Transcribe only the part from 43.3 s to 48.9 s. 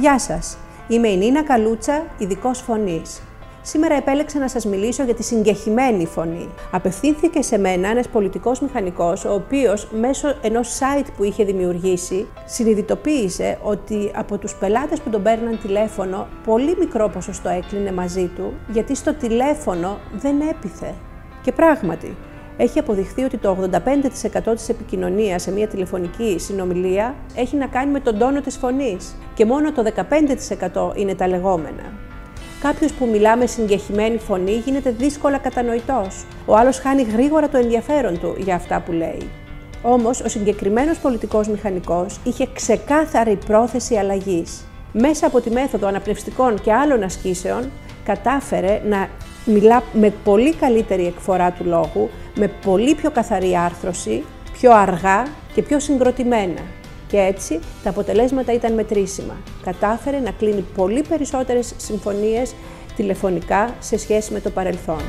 πρόθεση αλλαγής. Μέσα από τη μέθοδο αναπνευστικών και άλλων ασκήσεων, κατάφερε